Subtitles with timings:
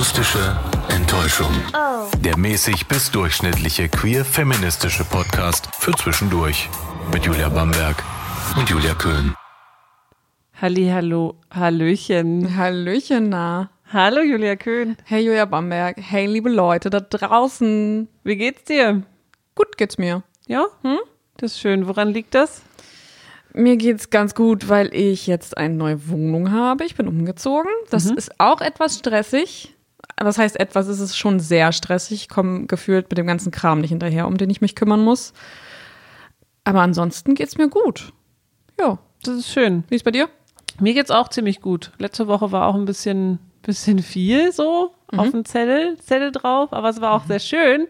[0.00, 0.56] Akustische
[0.88, 1.52] Enttäuschung.
[2.24, 6.70] Der mäßig bis durchschnittliche queer-feministische Podcast für zwischendurch.
[7.12, 8.02] Mit Julia Bamberg
[8.56, 9.34] und Julia Köhn.
[10.58, 12.56] Hallo, Hallöchen.
[12.56, 13.68] Hallöchen, na.
[13.92, 14.96] Hallo Julia Köhn.
[15.04, 15.98] Hey Julia Bamberg.
[16.00, 18.08] Hey liebe Leute da draußen.
[18.24, 19.02] Wie geht's dir?
[19.54, 20.22] Gut geht's mir.
[20.46, 20.64] Ja?
[20.80, 20.96] Hm?
[21.36, 21.86] Das ist schön.
[21.86, 22.62] Woran liegt das?
[23.52, 26.84] Mir geht's ganz gut, weil ich jetzt eine neue Wohnung habe.
[26.86, 27.70] Ich bin umgezogen.
[27.90, 28.16] Das Mhm.
[28.16, 29.74] ist auch etwas stressig.
[30.20, 32.22] Das heißt, etwas ist es schon sehr stressig.
[32.22, 35.32] Ich komme gefühlt mit dem ganzen Kram nicht hinterher, um den ich mich kümmern muss.
[36.64, 38.12] Aber ansonsten geht's mir gut.
[38.78, 38.98] Ja.
[39.22, 39.84] Das ist schön.
[39.88, 40.28] Wie ist bei dir?
[40.78, 41.92] Mir geht's auch ziemlich gut.
[41.98, 46.88] Letzte Woche war auch ein bisschen, bisschen viel so auf dem Zettel, Zettel drauf, aber
[46.88, 47.86] es war auch sehr schön,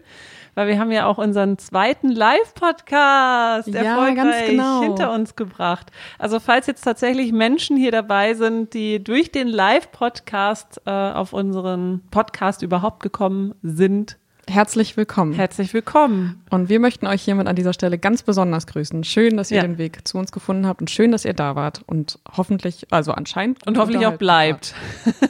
[0.55, 4.81] weil wir haben ja auch unseren zweiten Live-Podcast Ja, erfolgreich ganz genau.
[4.81, 5.91] hinter uns gebracht.
[6.19, 12.01] Also falls jetzt tatsächlich Menschen hier dabei sind, die durch den Live-Podcast äh, auf unseren
[12.11, 14.17] Podcast überhaupt gekommen sind,
[14.51, 15.31] Herzlich willkommen.
[15.33, 16.43] herzlich willkommen.
[16.49, 19.03] Und wir möchten euch hiermit an dieser Stelle ganz besonders grüßen.
[19.05, 19.63] Schön, dass ihr Ja.
[19.63, 23.13] den Weg zu uns gefunden habt und schön, dass ihr da wart und hoffentlich, also
[23.13, 23.65] anscheinend.
[23.65, 24.75] Und hoffentlich auch bleibt.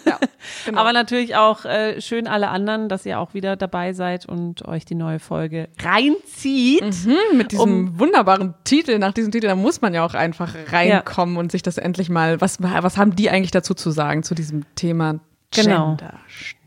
[0.07, 0.17] Ja,
[0.65, 0.81] genau.
[0.81, 4.85] Aber natürlich auch äh, schön alle anderen, dass ihr auch wieder dabei seid und euch
[4.85, 6.81] die neue Folge reinzieht.
[7.05, 11.37] Hm, mit diesem wunderbaren Titel, nach diesem Titel, da muss man ja auch einfach reinkommen
[11.37, 14.63] und sich das endlich mal, was, was haben die eigentlich dazu zu sagen zu diesem
[14.75, 15.19] Thema
[15.53, 15.97] Genau.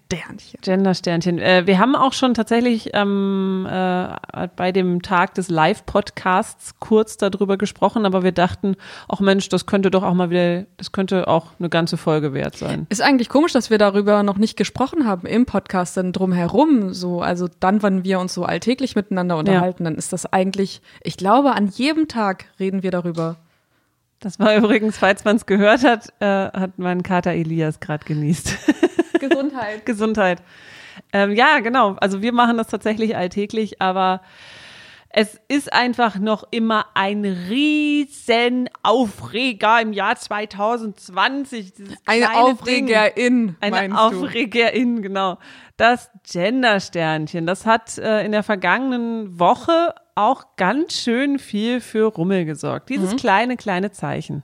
[0.08, 0.60] Gender Sternchen?
[0.60, 1.38] Gender-Sternchen.
[1.38, 7.56] Äh, wir haben auch schon tatsächlich ähm, äh, bei dem Tag des Live-Podcasts kurz darüber
[7.56, 8.76] gesprochen, aber wir dachten,
[9.08, 12.56] ach Mensch, das könnte doch auch mal wieder, das könnte auch eine ganze Folge wert
[12.56, 12.86] sein.
[12.90, 17.20] Ist eigentlich komisch, dass wir darüber noch nicht gesprochen haben im Podcast, denn drumherum so,
[17.20, 21.52] also dann, wenn wir uns so alltäglich miteinander unterhalten, dann ist das eigentlich, ich glaube,
[21.52, 23.36] an jedem Tag reden wir darüber.
[24.24, 28.56] Das war übrigens, falls man es gehört hat, äh, hat mein Kater Elias gerade genießt.
[29.20, 29.84] Gesundheit.
[29.84, 30.42] Gesundheit.
[31.12, 31.96] Ähm, ja, genau.
[32.00, 34.22] Also wir machen das tatsächlich alltäglich, aber
[35.10, 41.74] es ist einfach noch immer ein riesen Aufreger im Jahr 2020.
[41.74, 42.52] dieses Eine kleine Ding.
[42.52, 44.00] Aufregerin, Eine?
[44.00, 45.38] Aufregerin, genau.
[45.76, 52.44] Das Gender-Sternchen, das hat äh, in der vergangenen Woche auch ganz schön viel für Rummel
[52.44, 52.88] gesorgt.
[52.90, 53.16] Dieses Mhm.
[53.16, 54.42] kleine, kleine Zeichen.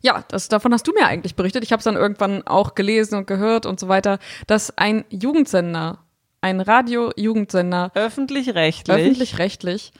[0.00, 1.64] Ja, das, davon hast du mir eigentlich berichtet.
[1.64, 5.98] Ich habe es dann irgendwann auch gelesen und gehört und so weiter, dass ein Jugendsender,
[6.40, 8.96] ein Radio-Jugendsender, Öffentlich-rechtlich.
[8.96, 9.92] öffentlich-rechtlich,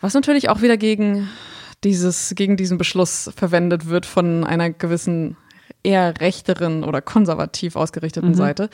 [0.00, 1.28] was natürlich auch wieder gegen
[1.84, 5.36] dieses, gegen diesen Beschluss verwendet wird von einer gewissen
[5.84, 8.34] eher rechteren oder konservativ ausgerichteten Mhm.
[8.34, 8.70] Seite.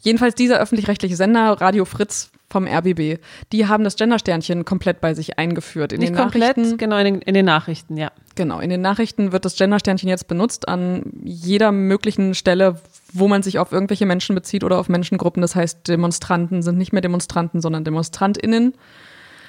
[0.00, 3.18] Jedenfalls dieser öffentlich-rechtliche Sender, Radio Fritz vom RBB,
[3.50, 5.92] die haben das Gendersternchen komplett bei sich eingeführt.
[5.92, 8.12] In Nicht den komplett, Nachrichten, genau, in den, in den Nachrichten, ja.
[8.34, 12.76] Genau, in den Nachrichten wird das Gendersternchen jetzt benutzt an jeder möglichen Stelle,
[13.12, 15.40] wo man sich auf irgendwelche Menschen bezieht oder auf Menschengruppen.
[15.42, 18.74] Das heißt, Demonstranten sind nicht mehr Demonstranten, sondern DemonstrantInnen.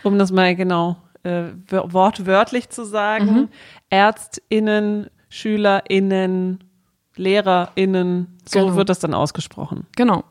[0.04, 3.50] Um das mal genau äh, wör- wortwörtlich zu sagen, Mhm.
[3.90, 6.60] ÄrztInnen, SchülerInnen,
[7.16, 8.76] LehrerInnen, so Genau.
[8.76, 9.88] wird das dann ausgesprochen.
[9.96, 10.24] Genau.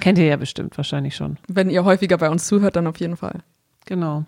[0.00, 1.38] Kennt ihr ja bestimmt wahrscheinlich schon.
[1.48, 3.40] Wenn ihr häufiger bei uns zuhört, dann auf jeden Fall.
[3.86, 4.24] Genau.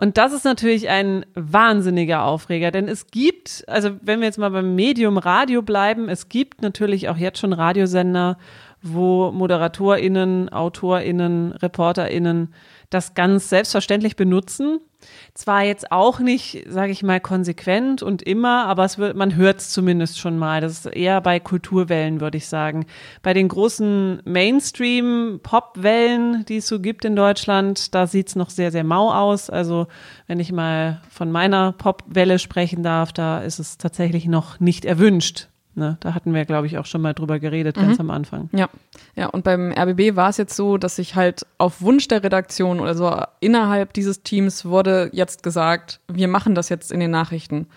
[0.00, 4.50] Und das ist natürlich ein wahnsinniger Aufreger, denn es gibt, also wenn wir jetzt mal
[4.50, 8.38] beim Medium Radio bleiben, es gibt natürlich auch jetzt schon Radiosender,
[8.80, 12.54] wo ModeratorInnen, AutorInnen, ReporterInnen
[12.90, 14.80] das ganz selbstverständlich benutzen.
[15.34, 19.60] Zwar jetzt auch nicht, sage ich mal, konsequent und immer, aber es wird, man hört
[19.60, 20.60] es zumindest schon mal.
[20.60, 22.86] Das ist eher bei Kulturwellen, würde ich sagen.
[23.22, 28.70] Bei den großen Mainstream-Pop-Wellen, die es so gibt in Deutschland, da sieht es noch sehr,
[28.70, 29.50] sehr mau aus.
[29.50, 29.88] Also
[30.26, 35.48] wenn ich mal von meiner Pop-Welle sprechen darf, da ist es tatsächlich noch nicht erwünscht.
[35.78, 35.96] Ne?
[36.00, 38.50] Da hatten wir, glaube ich, auch schon mal drüber geredet, ganz am Anfang.
[38.52, 38.68] Ja.
[39.14, 42.80] Ja, und beim RBB war es jetzt so, dass sich halt auf Wunsch der Redaktion
[42.80, 47.68] oder so innerhalb dieses Teams wurde jetzt gesagt, wir machen das jetzt in den Nachrichten.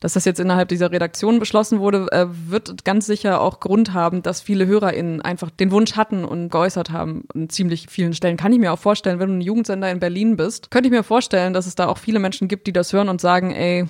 [0.00, 4.22] Dass das jetzt innerhalb dieser Redaktion beschlossen wurde, äh, wird ganz sicher auch Grund haben,
[4.22, 8.36] dass viele HörerInnen einfach den Wunsch hatten und geäußert haben an ziemlich vielen Stellen.
[8.36, 11.02] Kann ich mir auch vorstellen, wenn du ein Jugendsender in Berlin bist, könnte ich mir
[11.02, 13.86] vorstellen, dass es da auch viele Menschen gibt, die das hören und sagen, ey,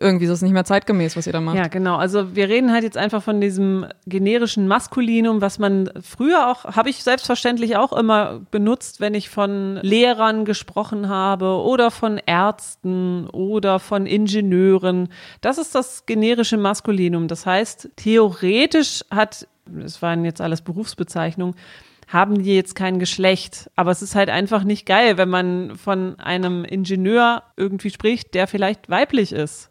[0.00, 1.56] irgendwie ist es nicht mehr zeitgemäß, was ihr da macht.
[1.56, 1.96] Ja, genau.
[1.96, 6.90] Also wir reden halt jetzt einfach von diesem generischen Maskulinum, was man früher auch, habe
[6.90, 13.78] ich selbstverständlich auch immer benutzt, wenn ich von Lehrern gesprochen habe oder von Ärzten oder
[13.78, 15.08] von Ingenieuren.
[15.40, 17.28] Das ist das generische Maskulinum.
[17.28, 21.54] Das heißt, theoretisch hat, das waren jetzt alles Berufsbezeichnungen,
[22.08, 23.70] haben die jetzt kein Geschlecht.
[23.76, 28.46] Aber es ist halt einfach nicht geil, wenn man von einem Ingenieur irgendwie spricht, der
[28.46, 29.70] vielleicht weiblich ist.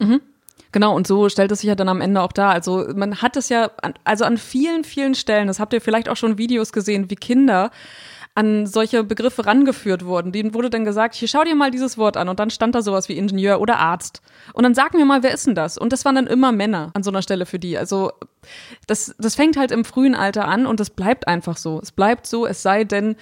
[0.72, 2.52] Genau, und so stellt es sich ja dann am Ende auch dar.
[2.52, 6.10] Also man hat es ja, an, also an vielen, vielen Stellen, das habt ihr vielleicht
[6.10, 7.72] auch schon Videos gesehen, wie Kinder
[8.38, 10.32] an solche Begriffe rangeführt wurden.
[10.32, 12.84] Denen wurde dann gesagt, hier schau dir mal dieses Wort an und dann stand da
[12.84, 14.22] sowas wie Ingenieur oder Arzt.
[14.54, 15.76] Und dann sag mir mal, wer ist denn das?
[15.76, 17.80] Und das waren dann immer Männer an so einer Stelle für die.
[17.80, 18.12] Also
[18.86, 21.80] das, das fängt halt im frühen Alter an und das bleibt einfach so.
[21.82, 23.16] Es bleibt so, es sei denn,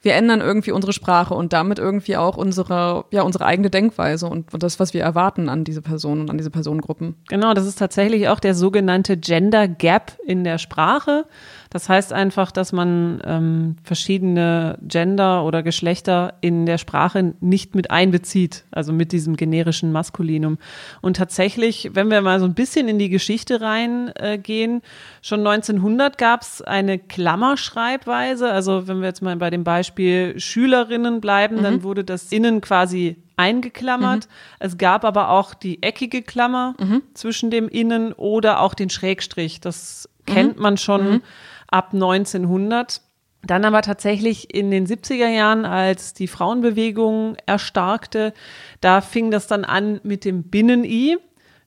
[0.00, 4.46] wir ändern irgendwie unsere Sprache und damit irgendwie auch unsere, ja, unsere eigene Denkweise und
[4.52, 7.16] das, was wir erwarten an diese Personen und an diese Personengruppen.
[7.28, 11.26] Genau, das ist tatsächlich auch der sogenannte Gender Gap in der Sprache.
[11.70, 17.90] Das heißt einfach, dass man ähm, verschiedene Gender oder Geschlechter in der Sprache nicht mit
[17.90, 20.58] einbezieht, also mit diesem generischen Maskulinum.
[21.02, 24.80] Und tatsächlich, wenn wir mal so ein bisschen in die Geschichte reingehen, äh,
[25.20, 28.50] schon 1900 gab es eine Klammerschreibweise.
[28.50, 31.62] Also wenn wir jetzt mal bei dem Beispiel Schülerinnen bleiben, mhm.
[31.62, 34.26] dann wurde das innen quasi eingeklammert.
[34.26, 34.32] Mhm.
[34.58, 37.02] Es gab aber auch die eckige Klammer mhm.
[37.12, 39.60] zwischen dem Innen oder auch den Schrägstrich.
[39.60, 40.62] Das kennt mhm.
[40.62, 41.20] man schon mhm
[41.68, 43.02] ab 1900.
[43.42, 48.34] Dann aber tatsächlich in den 70er Jahren, als die Frauenbewegung erstarkte,
[48.80, 51.18] da fing das dann an mit dem Binnen-I,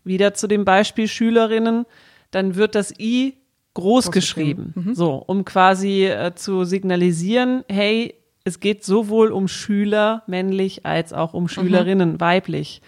[0.03, 1.85] wieder zu dem Beispiel Schülerinnen.
[2.31, 3.37] Dann wird das I
[3.73, 4.95] groß geschrieben, mhm.
[4.95, 11.33] so, um quasi äh, zu signalisieren, hey, es geht sowohl um Schüler männlich als auch
[11.33, 12.19] um Schülerinnen mhm.
[12.19, 12.81] weiblich.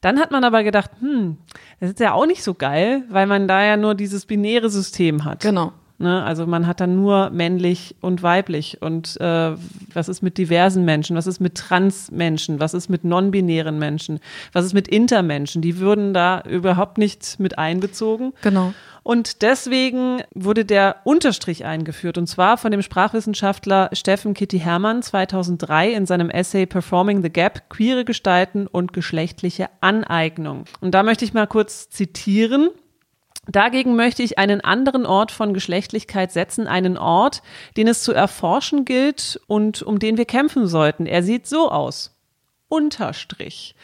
[0.00, 1.38] Dann hat man aber gedacht, hm,
[1.80, 5.24] das ist ja auch nicht so geil, weil man da ja nur dieses binäre System
[5.24, 5.40] hat.
[5.40, 5.72] Genau.
[5.98, 6.22] Ne?
[6.22, 8.82] Also man hat dann nur männlich und weiblich.
[8.82, 9.52] Und äh,
[9.92, 11.16] was ist mit diversen Menschen?
[11.16, 12.60] Was ist mit Transmenschen?
[12.60, 14.20] Was ist mit non-binären Menschen?
[14.52, 15.62] Was ist mit Intermenschen?
[15.62, 18.32] Die würden da überhaupt nicht mit einbezogen.
[18.42, 18.74] Genau.
[19.06, 25.92] Und deswegen wurde der Unterstrich eingeführt, und zwar von dem Sprachwissenschaftler Steffen Kitty Hermann 2003
[25.92, 30.64] in seinem Essay Performing the Gap, queere Gestalten und geschlechtliche Aneignung.
[30.80, 32.70] Und da möchte ich mal kurz zitieren.
[33.48, 37.42] Dagegen möchte ich einen anderen Ort von Geschlechtlichkeit setzen, einen Ort,
[37.76, 41.06] den es zu erforschen gilt und um den wir kämpfen sollten.
[41.06, 42.16] Er sieht so aus.
[42.68, 43.74] Unterstrich.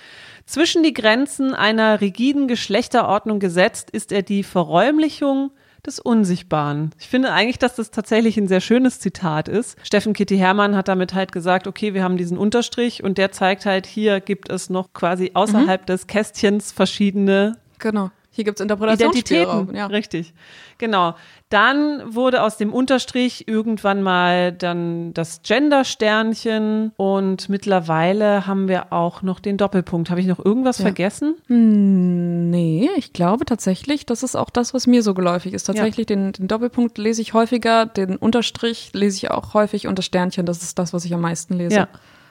[0.46, 5.52] Zwischen die Grenzen einer rigiden Geschlechterordnung gesetzt ist er die Verräumlichung
[5.86, 6.90] des Unsichtbaren.
[6.98, 9.76] Ich finde eigentlich, dass das tatsächlich ein sehr schönes Zitat ist.
[9.82, 13.66] Steffen Kitty Hermann hat damit halt gesagt, okay, wir haben diesen Unterstrich und der zeigt
[13.66, 15.86] halt, hier gibt es noch quasi außerhalb mhm.
[15.86, 18.10] des Kästchens verschiedene genau.
[18.34, 19.74] Hier gibt es Interpretationsspielraum.
[19.74, 19.86] Ja.
[19.86, 20.32] Richtig.
[20.78, 21.14] Genau.
[21.50, 29.20] Dann wurde aus dem Unterstrich irgendwann mal dann das Gender-Sternchen und mittlerweile haben wir auch
[29.20, 30.08] noch den Doppelpunkt.
[30.08, 30.84] Habe ich noch irgendwas ja.
[30.84, 31.34] vergessen?
[31.48, 35.64] Hm, nee, ich glaube tatsächlich, das ist auch das, was mir so geläufig ist.
[35.64, 36.16] Tatsächlich ja.
[36.16, 40.46] den, den Doppelpunkt lese ich häufiger, den Unterstrich lese ich auch häufig und das Sternchen,
[40.46, 41.76] das ist das, was ich am meisten lese.
[41.76, 41.88] Ja,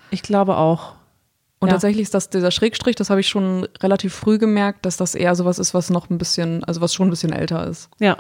[0.10, 0.96] ich glaube auch.
[1.62, 1.74] Und ja.
[1.76, 5.36] tatsächlich ist das dieser Schrägstrich, das habe ich schon relativ früh gemerkt, dass das eher
[5.36, 7.88] sowas ist, was noch ein bisschen, also was schon ein bisschen älter ist.
[8.00, 8.18] Ja.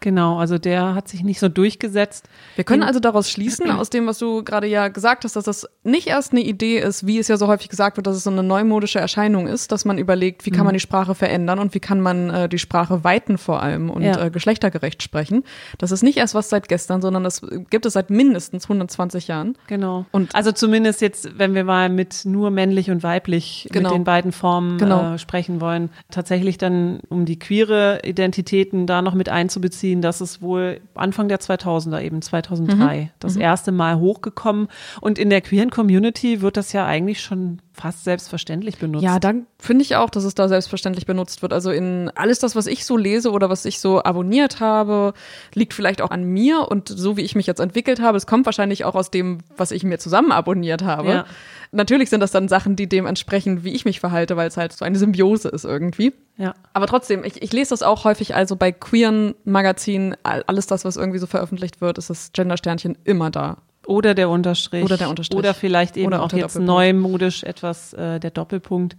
[0.00, 2.28] Genau, also der hat sich nicht so durchgesetzt.
[2.54, 5.68] Wir können also daraus schließen, aus dem, was du gerade ja gesagt hast, dass das
[5.82, 8.30] nicht erst eine Idee ist, wie es ja so häufig gesagt wird, dass es so
[8.30, 10.76] eine neumodische Erscheinung ist, dass man überlegt, wie kann man mhm.
[10.76, 14.26] die Sprache verändern und wie kann man äh, die Sprache weiten vor allem und ja.
[14.26, 15.44] äh, geschlechtergerecht sprechen.
[15.78, 19.56] Das ist nicht erst was seit gestern, sondern das gibt es seit mindestens 120 Jahren.
[19.66, 20.06] Genau.
[20.12, 23.88] Und also zumindest jetzt, wenn wir mal mit nur männlich und weiblich genau.
[23.90, 25.14] mit den beiden Formen genau.
[25.14, 30.20] äh, sprechen wollen, tatsächlich dann um die queere Identitäten da noch mit einzubeziehen nachvollziehen, dass
[30.20, 33.10] es wohl Anfang der 2000er, eben 2003, mhm.
[33.18, 33.40] das mhm.
[33.40, 34.68] erste Mal hochgekommen.
[35.00, 39.04] Und in der queeren Community wird das ja eigentlich schon fast selbstverständlich benutzt.
[39.04, 41.52] Ja, dann finde ich auch, dass es da selbstverständlich benutzt wird.
[41.52, 45.14] Also in alles das, was ich so lese oder was ich so abonniert habe,
[45.54, 48.16] liegt vielleicht auch an mir und so wie ich mich jetzt entwickelt habe.
[48.16, 51.08] Es kommt wahrscheinlich auch aus dem, was ich mir zusammen abonniert habe.
[51.08, 51.26] Ja.
[51.70, 54.72] Natürlich sind das dann Sachen, die dem entsprechen, wie ich mich verhalte, weil es halt
[54.72, 56.14] so eine Symbiose ist irgendwie.
[56.36, 56.54] Ja.
[56.72, 60.96] Aber trotzdem, ich, ich lese das auch häufig, also bei queeren Magazinen, alles das, was
[60.96, 63.58] irgendwie so veröffentlicht wird, ist das Gendersternchen immer da.
[63.88, 64.84] Oder der Unterstrich.
[64.84, 65.38] Oder der Unterstrich.
[65.38, 68.96] Oder vielleicht eben Oder auch jetzt neumodisch etwas äh, der Doppelpunkt.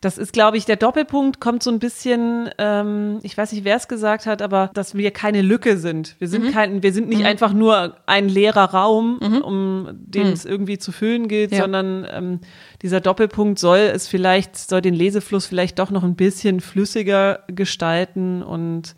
[0.00, 3.76] Das ist, glaube ich, der Doppelpunkt kommt so ein bisschen, ähm, ich weiß nicht, wer
[3.76, 6.14] es gesagt hat, aber dass wir keine Lücke sind.
[6.20, 6.52] Wir sind mhm.
[6.52, 7.26] kein, wir sind nicht mhm.
[7.26, 9.38] einfach nur ein leerer Raum, mhm.
[9.38, 10.32] um den mhm.
[10.32, 11.62] es irgendwie zu füllen gilt, ja.
[11.62, 12.40] sondern ähm,
[12.82, 18.44] dieser Doppelpunkt soll es vielleicht, soll den Lesefluss vielleicht doch noch ein bisschen flüssiger gestalten
[18.44, 18.94] und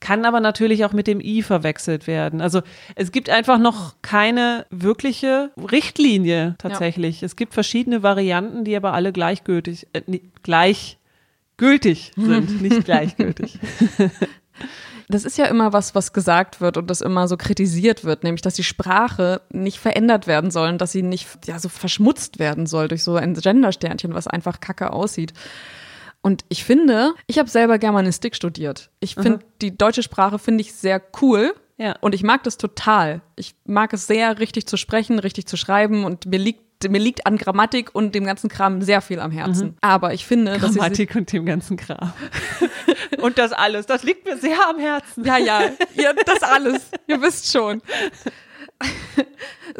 [0.00, 2.40] kann aber natürlich auch mit dem I verwechselt werden.
[2.40, 2.62] Also
[2.96, 7.20] es gibt einfach noch keine wirkliche Richtlinie tatsächlich.
[7.20, 7.26] Ja.
[7.26, 13.58] Es gibt verschiedene Varianten, die aber alle gleichgültig, äh, gleichgültig sind, nicht gleichgültig.
[15.08, 18.42] das ist ja immer was, was gesagt wird und das immer so kritisiert wird, nämlich,
[18.42, 22.66] dass die Sprache nicht verändert werden soll und dass sie nicht ja, so verschmutzt werden
[22.66, 25.34] soll durch so ein Gendersternchen, was einfach kacke aussieht.
[26.22, 28.90] Und ich finde, ich habe selber Germanistik studiert.
[29.00, 29.50] Ich finde, mhm.
[29.62, 31.54] die deutsche Sprache finde ich sehr cool.
[31.78, 31.96] Ja.
[32.00, 33.22] Und ich mag das total.
[33.36, 37.26] Ich mag es sehr, richtig zu sprechen, richtig zu schreiben und mir liegt mir liegt
[37.26, 39.68] an Grammatik und dem ganzen Kram sehr viel am Herzen.
[39.68, 39.76] Mhm.
[39.82, 42.14] Aber ich finde, Grammatik und dem ganzen Kram.
[43.20, 45.24] und das alles, das liegt mir sehr am Herzen.
[45.26, 45.60] Ja, ja,
[45.94, 46.90] ihr, das alles.
[47.06, 47.82] Ihr wisst schon.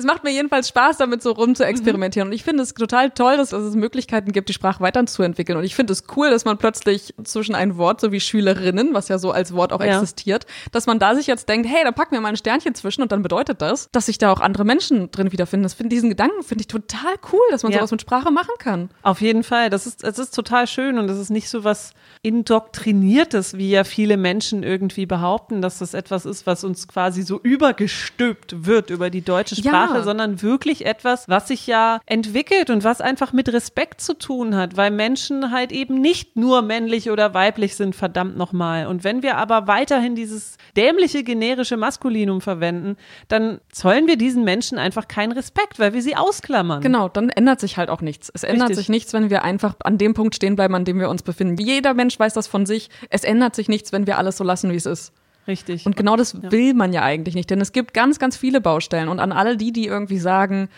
[0.00, 2.28] Es macht mir jedenfalls Spaß, damit so rum zu experimentieren.
[2.28, 5.58] Und ich finde es total toll, dass, dass, es Möglichkeiten gibt, die Sprache weiterzuentwickeln.
[5.58, 9.08] Und ich finde es cool, dass man plötzlich zwischen ein Wort, so wie Schülerinnen, was
[9.08, 9.96] ja so als Wort auch ja.
[9.96, 13.02] existiert, dass man da sich jetzt denkt, hey, da packen wir mal ein Sternchen zwischen
[13.02, 15.62] und dann bedeutet das, dass sich da auch andere Menschen drin wiederfinden.
[15.64, 17.78] Das finde diesen Gedanken finde ich total cool, dass man ja.
[17.78, 18.90] sowas mit Sprache machen kann.
[19.02, 19.70] Auf jeden Fall.
[19.70, 21.92] Das ist, es ist total schön und das ist nicht so was
[22.22, 27.40] indoktriniertes, wie ja viele Menschen irgendwie behaupten, dass das etwas ist, was uns quasi so
[27.40, 29.89] übergestülpt wird über die deutsche Sprache, ja.
[30.02, 34.76] Sondern wirklich etwas, was sich ja entwickelt und was einfach mit Respekt zu tun hat,
[34.76, 38.86] weil Menschen halt eben nicht nur männlich oder weiblich sind, verdammt nochmal.
[38.86, 42.96] Und wenn wir aber weiterhin dieses dämliche generische Maskulinum verwenden,
[43.28, 46.80] dann zollen wir diesen Menschen einfach keinen Respekt, weil wir sie ausklammern.
[46.80, 48.30] Genau, dann ändert sich halt auch nichts.
[48.32, 48.78] Es ändert Richtig.
[48.78, 51.56] sich nichts, wenn wir einfach an dem Punkt stehen bleiben, an dem wir uns befinden.
[51.62, 52.90] Jeder Mensch weiß das von sich.
[53.08, 55.12] Es ändert sich nichts, wenn wir alles so lassen, wie es ist.
[55.46, 55.86] Richtig.
[55.86, 56.52] Und genau das ja.
[56.52, 59.08] will man ja eigentlich nicht, denn es gibt ganz, ganz viele Baustellen.
[59.08, 60.68] Und an alle die, die irgendwie sagen,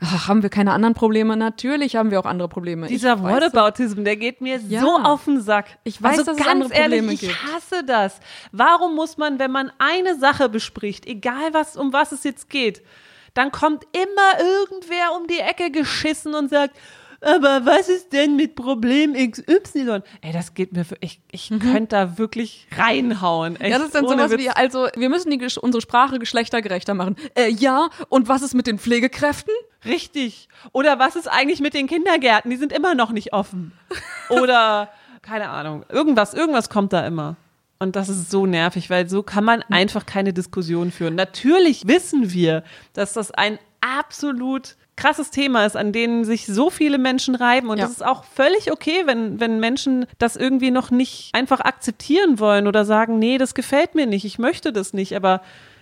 [0.00, 1.36] ach, haben wir keine anderen Probleme?
[1.36, 2.86] Natürlich haben wir auch andere Probleme.
[2.86, 4.80] Dieser Whataboutism, der geht mir ja.
[4.80, 5.78] so auf den Sack.
[5.84, 8.20] Ich weiß, also dass ganz es andere ehrlich, ich hasse das.
[8.52, 12.82] Warum muss man, wenn man eine Sache bespricht, egal was, um was es jetzt geht,
[13.34, 16.76] dann kommt immer irgendwer um die Ecke geschissen und sagt,
[17.22, 20.00] aber was ist denn mit Problem XY?
[20.20, 21.60] Ey, das geht mir für, ich, ich mhm.
[21.60, 23.60] könnte da wirklich reinhauen.
[23.60, 24.40] Echt, ja, das ist dann sowas Witz.
[24.40, 27.16] wie, also, wir müssen die, unsere Sprache geschlechtergerechter machen.
[27.34, 29.54] Äh, ja, und was ist mit den Pflegekräften?
[29.84, 30.48] Richtig.
[30.72, 32.50] Oder was ist eigentlich mit den Kindergärten?
[32.50, 33.72] Die sind immer noch nicht offen.
[34.28, 34.88] Oder,
[35.22, 37.36] keine Ahnung, irgendwas, irgendwas kommt da immer.
[37.78, 41.16] Und das ist so nervig, weil so kann man einfach keine Diskussion führen.
[41.16, 42.62] Natürlich wissen wir,
[42.92, 47.70] dass das ein absolut krasses Thema ist, an denen sich so viele Menschen reiben.
[47.70, 47.84] Und ja.
[47.84, 52.66] das ist auch völlig okay, wenn, wenn Menschen das irgendwie noch nicht einfach akzeptieren wollen
[52.66, 55.16] oder sagen, nee, das gefällt mir nicht, ich möchte das nicht.
[55.16, 55.40] Aber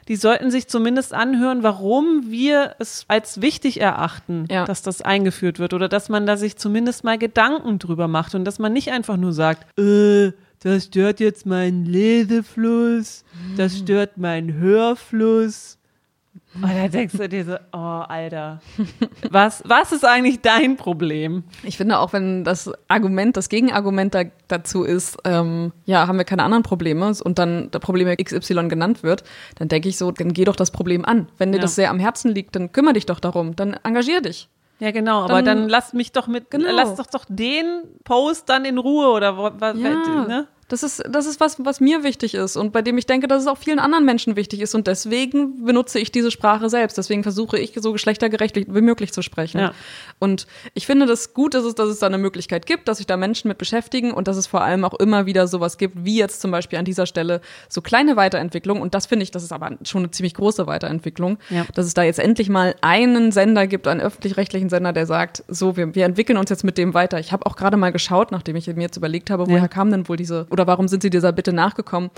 [0.09, 4.64] die sollten sich zumindest anhören, warum wir es als wichtig erachten, ja.
[4.64, 8.45] dass das eingeführt wird oder dass man da sich zumindest mal Gedanken drüber macht und
[8.45, 13.25] dass man nicht einfach nur sagt, äh, das stört jetzt meinen Lesefluss,
[13.57, 15.79] das stört meinen Hörfluss.
[16.54, 18.61] Und dann denkst du dir so, oh, Alter,
[19.30, 21.45] was, was ist eigentlich dein Problem?
[21.62, 26.25] Ich finde auch, wenn das Argument, das Gegenargument da, dazu ist, ähm, ja, haben wir
[26.25, 29.23] keine anderen Probleme und dann der Problem XY genannt wird,
[29.57, 31.28] dann denke ich so, dann geh doch das Problem an.
[31.38, 31.62] Wenn dir ja.
[31.62, 34.49] das sehr am Herzen liegt, dann kümmere dich doch darum, dann engagier dich.
[34.80, 36.71] Ja, genau, dann, aber dann lass mich doch mit, genau.
[36.73, 40.25] lass doch doch den Post dann in Ruhe oder was, ja.
[40.26, 40.49] ne?
[40.71, 43.43] Das ist, das ist was, was mir wichtig ist und bei dem ich denke, dass
[43.43, 44.75] es auch vielen anderen Menschen wichtig ist.
[44.77, 46.97] Und deswegen benutze ich diese Sprache selbst.
[46.97, 49.59] Deswegen versuche ich so geschlechtergerecht wie möglich zu sprechen.
[49.59, 49.73] Ja.
[50.21, 53.09] Und ich finde das gut, dass es, dass es da eine Möglichkeit gibt, dass sich
[53.09, 56.17] da Menschen mit beschäftigen und dass es vor allem auch immer wieder sowas gibt, wie
[56.17, 58.81] jetzt zum Beispiel an dieser Stelle so kleine Weiterentwicklungen.
[58.81, 61.67] Und das finde ich, das ist aber schon eine ziemlich große Weiterentwicklung, ja.
[61.75, 65.77] dass es da jetzt endlich mal einen Sender gibt, einen öffentlich-rechtlichen Sender, der sagt, so,
[65.77, 67.19] wir, wir entwickeln uns jetzt mit dem weiter.
[67.19, 69.69] Ich habe auch gerade mal geschaut, nachdem ich mir jetzt überlegt habe, woher ja.
[69.69, 72.11] kam denn wohl diese, oder warum sind sie dieser Bitte nachgekommen?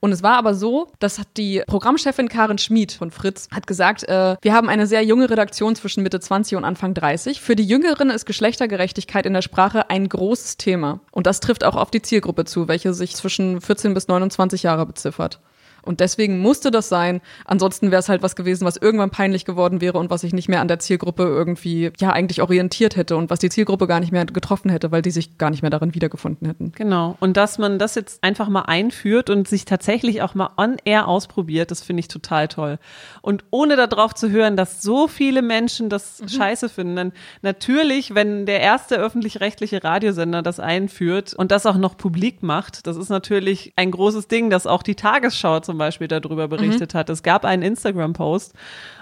[0.00, 4.08] Und es war aber so, dass hat die Programmchefin Karin Schmid von Fritz hat gesagt,
[4.08, 7.40] äh, wir haben eine sehr junge Redaktion zwischen Mitte 20 und Anfang 30.
[7.40, 11.00] Für die Jüngeren ist Geschlechtergerechtigkeit in der Sprache ein großes Thema.
[11.10, 14.86] Und das trifft auch auf die Zielgruppe zu, welche sich zwischen 14 bis 29 Jahre
[14.86, 15.40] beziffert.
[15.82, 17.20] Und deswegen musste das sein.
[17.44, 20.48] Ansonsten wäre es halt was gewesen, was irgendwann peinlich geworden wäre und was sich nicht
[20.48, 24.12] mehr an der Zielgruppe irgendwie, ja, eigentlich orientiert hätte und was die Zielgruppe gar nicht
[24.12, 26.72] mehr getroffen hätte, weil die sich gar nicht mehr darin wiedergefunden hätten.
[26.72, 27.16] Genau.
[27.20, 31.08] Und dass man das jetzt einfach mal einführt und sich tatsächlich auch mal on air
[31.08, 32.78] ausprobiert, das finde ich total toll.
[33.22, 36.28] Und ohne darauf zu hören, dass so viele Menschen das mhm.
[36.28, 41.96] scheiße finden, dann natürlich, wenn der erste öffentlich-rechtliche Radiosender das einführt und das auch noch
[41.96, 46.46] publik macht, das ist natürlich ein großes Ding, dass auch die Tagesschau zum Beispiel darüber
[46.46, 46.50] mhm.
[46.50, 46.98] berichtet mhm.
[46.98, 47.10] hat.
[47.10, 48.54] Es gab einen Instagram-Post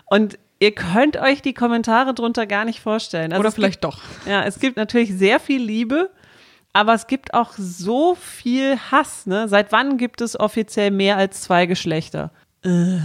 [0.05, 3.33] und ihr könnt euch die Kommentare drunter gar nicht vorstellen.
[3.33, 4.03] Also Oder vielleicht gibt, doch.
[4.27, 6.11] Ja, es gibt natürlich sehr viel Liebe,
[6.75, 9.25] aber es gibt auch so viel Hass.
[9.25, 9.49] Ne?
[9.49, 12.33] Seit wann gibt es offiziell mehr als zwei Geschlechter?
[12.63, 12.99] Äh,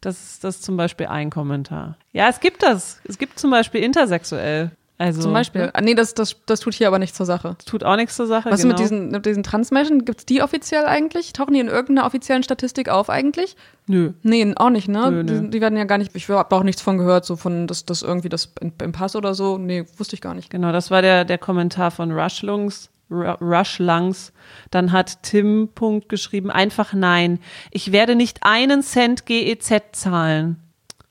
[0.00, 1.96] das ist das zum Beispiel ein Kommentar.
[2.12, 3.00] Ja, es gibt das.
[3.04, 4.72] Es gibt zum Beispiel intersexuell.
[4.96, 5.62] Also, Zum Beispiel.
[5.62, 5.74] Ne?
[5.74, 7.56] Ah, nee, das, das, das tut hier aber nichts zur Sache.
[7.58, 8.50] Das tut auch nichts zur Sache.
[8.50, 8.74] Was genau.
[8.74, 10.04] mit diesen, mit diesen Transmenschen?
[10.04, 11.32] Gibt es die offiziell eigentlich?
[11.32, 13.56] Tauchen die in irgendeiner offiziellen Statistik auf eigentlich?
[13.88, 14.12] Nö.
[14.22, 15.10] Nee, auch nicht, ne?
[15.10, 15.40] Nö, nö.
[15.42, 17.84] Die, die, werden ja gar nicht, ich habe auch nichts von gehört, so von, dass
[17.84, 19.58] das irgendwie das im Pass oder so.
[19.58, 20.48] Nee, wusste ich gar nicht.
[20.48, 22.90] Genau, das war der, der Kommentar von Rushlungs.
[23.10, 24.32] Rush Lungs.
[24.70, 27.38] Dann hat Tim Punkt geschrieben, einfach nein.
[27.70, 30.56] Ich werde nicht einen Cent GEZ zahlen.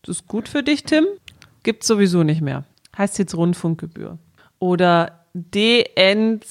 [0.02, 1.06] Das ist gut für dich, Tim?
[1.62, 2.66] Gibt's sowieso nicht mehr.
[2.98, 4.18] Heißt jetzt Rundfunkgebühr.
[4.60, 6.48] Oder DNZDIDIT.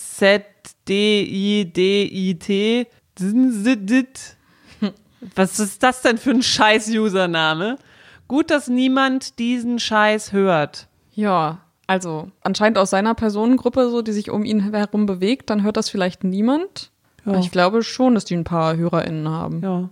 [5.37, 7.79] Was ist das denn für ein Scheiß-Username?
[8.27, 10.89] Gut, dass niemand diesen Scheiß hört.
[11.13, 15.77] Ja, also anscheinend aus seiner Personengruppe, so die sich um ihn herum bewegt, dann hört
[15.77, 16.91] das vielleicht niemand.
[17.25, 17.39] Ja.
[17.39, 19.61] Ich glaube schon, dass die ein paar HörerInnen haben.
[19.63, 19.91] Ja.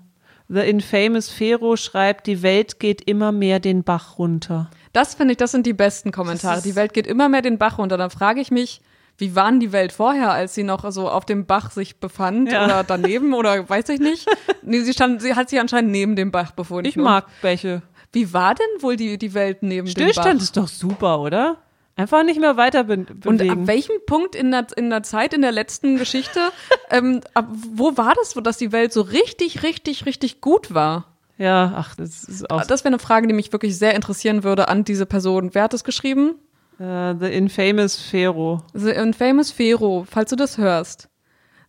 [0.48, 4.68] The Infamous Fero schreibt, die Welt geht immer mehr den Bach runter.
[4.92, 6.62] Das finde ich, das sind die besten Kommentare.
[6.62, 7.96] Die Welt geht immer mehr den Bach runter.
[7.96, 8.80] Dann frage ich mich,
[9.18, 12.50] wie war denn die Welt vorher, als sie noch so auf dem Bach sich befand
[12.50, 12.64] ja.
[12.64, 14.26] oder daneben oder weiß ich nicht?
[14.62, 16.86] Nee, sie stand, sie hat sich anscheinend neben dem Bach befunden.
[16.86, 17.82] Ich mag Bäche.
[18.12, 20.12] Wie war denn wohl die, die Welt neben dem Bach?
[20.12, 21.56] Stillstand ist doch super, oder?
[21.96, 23.28] Einfach nicht mehr weiter be bewegen.
[23.28, 26.40] Und ab welchem Punkt in der, in der Zeit, in der letzten Geschichte,
[26.90, 31.09] ähm, ab, wo war das, wo dass die Welt so richtig, richtig, richtig gut war?
[31.40, 32.66] Ja, ach, das ist auch.
[32.66, 35.54] Das wäre eine Frage, die mich wirklich sehr interessieren würde an diese Person.
[35.54, 36.34] Wer hat das geschrieben?
[36.78, 38.62] Uh, the Infamous Fero.
[38.74, 41.08] The Infamous Fero, falls du das hörst.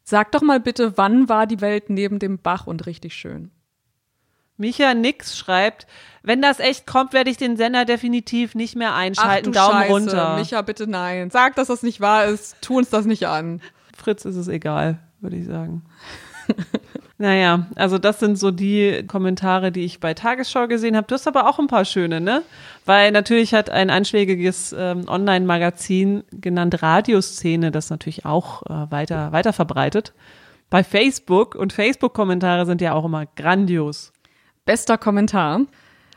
[0.03, 3.49] Sag doch mal bitte, wann war die Welt neben dem Bach und richtig schön?
[4.57, 5.87] Micha Nix schreibt,
[6.21, 9.51] wenn das echt kommt, werde ich den Sender definitiv nicht mehr einschalten.
[9.51, 9.93] Ach, Daumen Scheiße.
[9.93, 10.35] runter.
[10.37, 11.29] Micha, bitte nein.
[11.31, 12.57] Sag, dass das nicht wahr ist.
[12.59, 13.61] Tu uns das nicht an.
[13.97, 15.83] Fritz ist es egal, würde ich sagen.
[17.21, 21.05] naja, also das sind so die Kommentare, die ich bei Tagesschau gesehen habe.
[21.05, 22.41] Du hast aber auch ein paar schöne, ne?
[22.85, 29.53] Weil natürlich hat ein einschlägiges ähm, Online-Magazin genannt Radioszene das natürlich auch äh, weiter, weiter
[29.53, 30.13] verbreitet.
[30.71, 34.13] Bei Facebook und Facebook-Kommentare sind ja auch immer grandios.
[34.65, 35.61] Bester Kommentar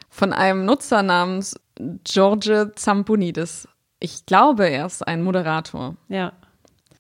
[0.09, 1.61] von einem Nutzer namens
[2.05, 3.69] George Zamponidis.
[4.01, 5.97] Ich glaube, er ist ein Moderator.
[6.09, 6.33] Ja.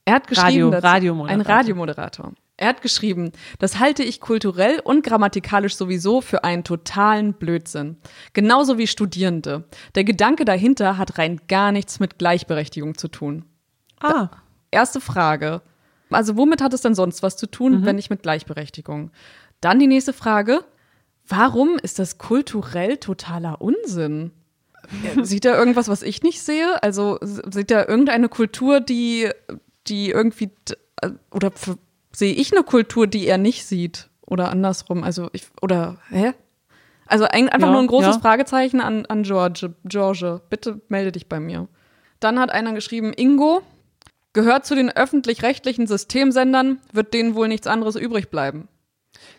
[0.04, 1.32] Er hat geschrieben, Radio, Radiomoderator.
[1.32, 2.32] ein Radiomoderator.
[2.56, 7.96] Er hat geschrieben, das halte ich kulturell und grammatikalisch sowieso für einen totalen Blödsinn.
[8.32, 9.64] Genauso wie Studierende.
[9.96, 13.44] Der Gedanke dahinter hat rein gar nichts mit Gleichberechtigung zu tun.
[14.00, 14.28] Ah.
[14.70, 15.62] Erste Frage.
[16.10, 17.86] Also womit hat es denn sonst was zu tun, mhm.
[17.86, 19.10] wenn nicht mit Gleichberechtigung?
[19.60, 20.64] Dann die nächste Frage.
[21.26, 24.30] Warum ist das kulturell totaler Unsinn?
[25.22, 26.80] Sieht er irgendwas, was ich nicht sehe?
[26.82, 29.30] Also sieht er irgendeine Kultur, die,
[29.86, 30.50] die irgendwie,
[31.30, 31.50] oder
[32.14, 34.08] sehe ich eine Kultur, die er nicht sieht?
[34.26, 35.04] Oder andersrum?
[35.04, 36.32] Also ich, oder, hä?
[37.06, 38.20] Also einfach ja, nur ein großes ja.
[38.20, 39.74] Fragezeichen an, an George.
[39.84, 41.68] George, bitte melde dich bei mir.
[42.20, 43.62] Dann hat einer geschrieben, Ingo,
[44.32, 48.68] gehört zu den öffentlich-rechtlichen Systemsendern, wird denen wohl nichts anderes übrig bleiben.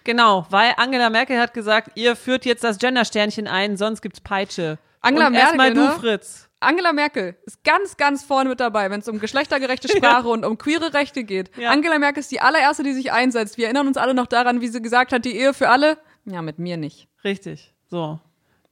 [0.03, 4.77] Genau, weil Angela Merkel hat gesagt, ihr führt jetzt das Gendersternchen ein, sonst gibt's Peitsche.
[5.01, 5.91] Angela Und Merkel, erstmal du, ne?
[5.99, 6.44] Fritz.
[6.59, 10.33] Angela Merkel ist ganz, ganz vorne mit dabei, wenn es um geschlechtergerechte Sprache ja.
[10.33, 11.55] und um queere Rechte geht.
[11.57, 11.71] Ja.
[11.71, 13.57] Angela Merkel ist die allererste, die sich einsetzt.
[13.57, 15.97] Wir erinnern uns alle noch daran, wie sie gesagt hat, die Ehe für alle.
[16.25, 17.07] Ja, mit mir nicht.
[17.23, 17.73] Richtig.
[17.89, 18.19] So.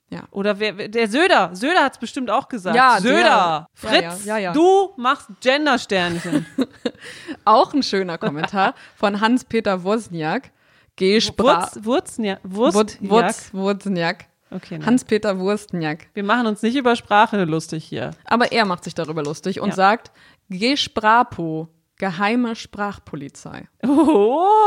[0.09, 0.23] Ja.
[0.31, 1.55] Oder wer, der Söder.
[1.55, 2.75] Söder hat es bestimmt auch gesagt.
[2.75, 3.67] Ja, Söder.
[3.81, 3.89] Der.
[3.89, 6.45] Fritz, ja, ja, du machst Gendersternchen.
[7.45, 10.51] auch ein schöner Kommentar von Hans-Peter Wozniak.
[10.95, 12.39] Gespra Wurzniak.
[12.43, 13.53] Wurstniak.
[13.53, 14.25] Wurstniak.
[14.53, 16.07] Okay, Hans-Peter Wurstniak.
[16.13, 18.11] Wir machen uns nicht über Sprache lustig hier.
[18.25, 20.11] Aber er macht sich darüber lustig und sagt,
[20.49, 23.67] Gesprapo, geheime Sprachpolizei.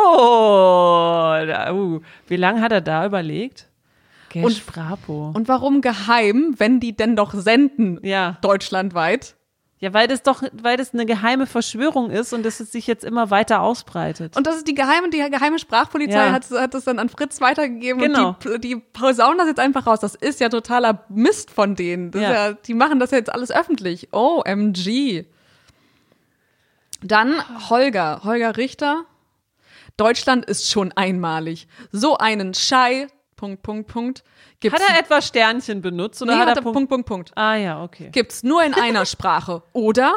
[0.08, 2.00] Oh, da, uh.
[2.28, 3.68] wie lange hat er da überlegt?
[4.30, 5.28] Gesprapo.
[5.28, 7.98] Und, und warum geheim, wenn die denn doch senden?
[8.02, 8.38] Ja.
[8.40, 9.36] Deutschlandweit.
[9.78, 13.04] Ja, weil das doch, weil das eine geheime Verschwörung ist und dass es sich jetzt
[13.04, 14.34] immer weiter ausbreitet.
[14.34, 16.32] Und das ist die geheime, die geheime Sprachpolizei ja.
[16.32, 18.28] hat, hat das dann an Fritz weitergegeben genau.
[18.28, 20.00] und die, die posaunen das jetzt einfach raus.
[20.00, 22.10] Das ist ja totaler Mist von denen.
[22.14, 22.32] Ja.
[22.32, 24.08] Ja, die machen das jetzt alles öffentlich.
[24.12, 25.26] OMG.
[27.02, 27.34] Dann
[27.68, 29.04] Holger, Holger Richter.
[29.98, 31.68] Deutschland ist schon einmalig.
[31.92, 34.24] So einen Schei Punkt, Punkt, Punkt.
[34.60, 37.32] Gibt's hat er etwa Sternchen benutzt oder nee, hat er, er Punkt, Punkt, Punkt.
[37.34, 38.08] Ah ja, okay.
[38.10, 40.16] Gibt's nur in einer Sprache, oder?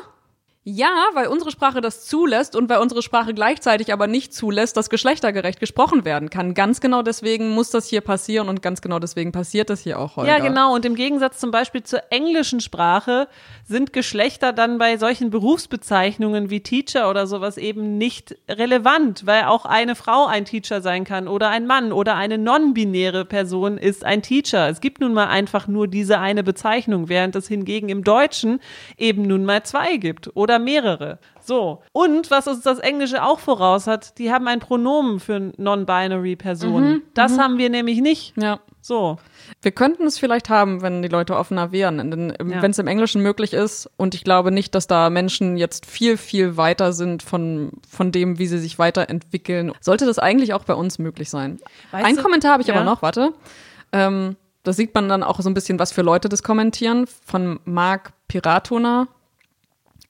[0.66, 4.90] Ja, weil unsere Sprache das zulässt und weil unsere Sprache gleichzeitig aber nicht zulässt, dass
[4.90, 6.54] geschlechtergerecht gesprochen werden kann.
[6.54, 10.18] Ganz genau deswegen muss das hier passieren und ganz genau deswegen passiert das hier auch
[10.18, 10.28] heute.
[10.28, 10.76] Ja, genau.
[10.76, 13.30] Und im Gegensatz zum Beispiel zur englischen Sprache
[13.64, 19.64] sind Geschlechter dann bei solchen Berufsbezeichnungen wie Teacher oder sowas eben nicht relevant, weil auch
[19.64, 24.22] eine Frau ein Teacher sein kann oder ein Mann oder eine non-binäre Person ist ein
[24.22, 24.68] Teacher.
[24.68, 28.60] Es gibt nun mal einfach nur diese eine Bezeichnung, während es hingegen im Deutschen
[28.98, 31.20] eben nun mal zwei gibt oder mehrere.
[31.42, 31.84] So.
[31.92, 36.92] Und was uns das Englische auch voraus hat, die haben ein Pronomen für non-binary Personen.
[36.92, 37.42] Mhm, das mhm.
[37.42, 38.34] haben wir nämlich nicht.
[38.38, 38.60] Ja.
[38.82, 39.18] So.
[39.62, 41.98] Wir könnten es vielleicht haben, wenn die Leute offener wären,
[42.50, 42.62] ja.
[42.62, 43.90] wenn es im Englischen möglich ist.
[43.98, 48.40] Und ich glaube nicht, dass da Menschen jetzt viel, viel weiter sind von, von dem,
[48.40, 49.74] wie sie sich weiterentwickeln.
[49.82, 51.60] Sollte das eigentlich auch bei uns möglich sein?
[51.92, 52.76] Weißt Ein du, Kommentar habe ich ja.
[52.76, 53.34] aber noch, warte.
[53.92, 57.06] Ähm, da sieht man dann auch so ein bisschen, was für Leute das kommentieren.
[57.26, 59.08] Von Marc Piratona.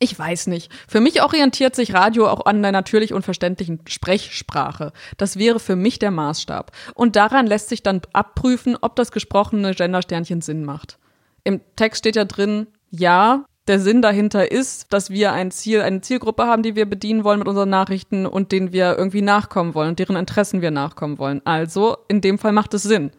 [0.02, 0.72] Ich weiß nicht.
[0.88, 4.94] Für mich orientiert sich Radio auch an der natürlich unverständlichen Sprechsprache.
[5.18, 6.72] Das wäre für mich der Maßstab.
[6.96, 10.98] Und daran lässt sich dann abprüfen, ob das gesprochene Gendersternchen Sinn macht.
[11.44, 16.00] Im Text steht ja drin, ja, der Sinn dahinter ist, dass wir ein Ziel, eine
[16.00, 19.90] Zielgruppe haben, die wir bedienen wollen mit unseren Nachrichten und denen wir irgendwie nachkommen wollen
[19.90, 21.42] und deren Interessen wir nachkommen wollen.
[21.46, 23.12] Also, in dem Fall macht es Sinn.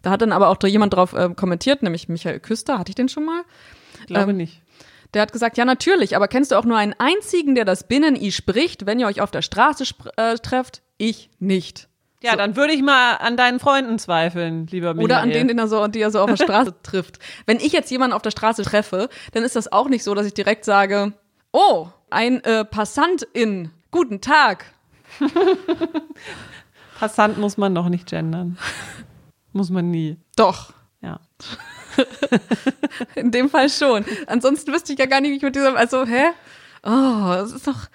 [0.00, 2.78] Da hat dann aber auch jemand drauf äh, kommentiert, nämlich Michael Küster.
[2.78, 3.42] Hatte ich den schon mal?
[4.06, 4.60] Glaube ähm, nicht.
[5.14, 8.32] Der hat gesagt, ja natürlich, aber kennst du auch nur einen einzigen, der das Binnen-I
[8.32, 9.84] spricht, wenn ihr euch auf der Straße
[10.16, 10.82] äh, trefft?
[10.98, 11.88] Ich nicht.
[12.22, 12.36] Ja, so.
[12.38, 15.04] dann würde ich mal an deinen Freunden zweifeln, lieber Michael.
[15.04, 17.18] Oder an denen, den er so, die er so auf der Straße trifft.
[17.46, 20.26] Wenn ich jetzt jemanden auf der Straße treffe, dann ist das auch nicht so, dass
[20.26, 21.12] ich direkt sage,
[21.52, 24.64] oh, ein äh, Passantin, guten Tag.
[26.98, 28.58] Passant muss man noch nicht gendern.
[29.52, 30.16] Muss man nie.
[30.36, 30.72] Doch.
[31.04, 31.20] Ja.
[33.14, 34.04] In dem Fall schon.
[34.26, 36.30] Ansonsten wüsste ich ja gar nicht, wie ich mit diesem, also, hä?
[36.82, 37.88] Oh, das ist doch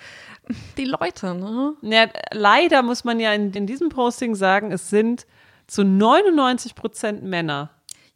[0.78, 1.74] die Leute, ne?
[1.82, 5.26] Ja, leider muss man ja in, in diesem Posting sagen, es sind
[5.68, 7.72] zu 99 Prozent Männer.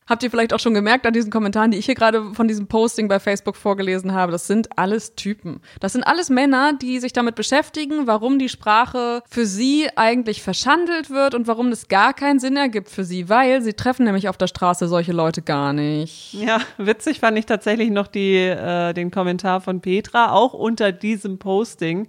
[0.07, 2.67] Habt ihr vielleicht auch schon gemerkt an diesen Kommentaren, die ich hier gerade von diesem
[2.67, 4.31] Posting bei Facebook vorgelesen habe?
[4.31, 5.61] Das sind alles Typen.
[5.79, 11.09] Das sind alles Männer, die sich damit beschäftigen, warum die Sprache für sie eigentlich verschandelt
[11.09, 14.37] wird und warum es gar keinen Sinn ergibt für sie, weil sie treffen nämlich auf
[14.37, 16.33] der Straße solche Leute gar nicht.
[16.33, 21.37] Ja, witzig fand ich tatsächlich noch die, äh, den Kommentar von Petra, auch unter diesem
[21.39, 22.07] Posting.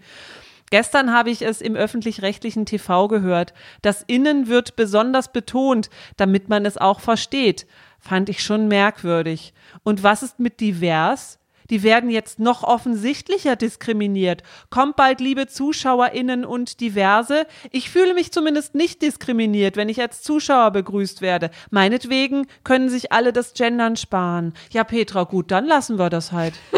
[0.71, 3.55] Gestern habe ich es im öffentlich-rechtlichen TV gehört.
[3.83, 7.67] Das Innen wird besonders betont, damit man es auch versteht.
[8.01, 9.55] Fand ich schon merkwürdig.
[9.83, 11.39] Und was ist mit divers?
[11.71, 14.43] Die werden jetzt noch offensichtlicher diskriminiert.
[14.71, 17.47] Kommt bald, liebe ZuschauerInnen und Diverse.
[17.71, 21.51] Ich fühle mich zumindest nicht diskriminiert, wenn ich als Zuschauer begrüßt werde.
[21.71, 24.55] Meinetwegen können sich alle das Gendern sparen.
[24.71, 26.55] Ja, Petra, gut, dann lassen wir das halt.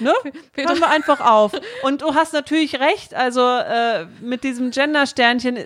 [0.00, 0.12] ne?
[0.52, 0.70] Petra.
[0.70, 1.52] Hören wir einfach auf.
[1.82, 5.64] Und du hast natürlich recht, also äh, mit diesem Gender-Sternchen äh,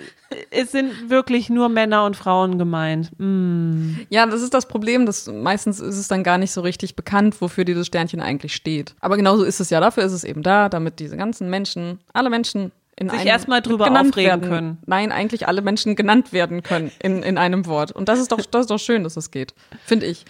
[0.51, 3.11] es sind wirklich nur Männer und Frauen gemeint.
[3.18, 4.01] Mm.
[4.09, 7.40] Ja, das ist das Problem, dass meistens ist es dann gar nicht so richtig bekannt,
[7.40, 8.95] wofür dieses Sternchen eigentlich steht.
[9.01, 9.81] Aber genauso ist es ja.
[9.81, 13.91] Dafür ist es eben da, damit diese ganzen Menschen, alle Menschen in sich erstmal drüber
[13.91, 14.49] aufregen werden.
[14.49, 14.79] können.
[14.87, 17.93] Nein, eigentlich alle Menschen genannt werden können in, in einem Wort.
[17.93, 19.55] Und das ist doch, das ist doch schön, dass das geht.
[19.85, 20.25] Finde ich.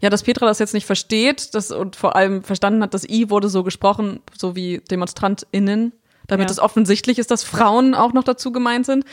[0.00, 3.30] Ja, dass Petra das jetzt nicht versteht das, und vor allem verstanden hat, dass I
[3.30, 5.92] wurde so gesprochen, so wie DemonstrantInnen,
[6.28, 6.52] damit ja.
[6.52, 9.04] es offensichtlich ist, dass Frauen auch noch dazu gemeint sind.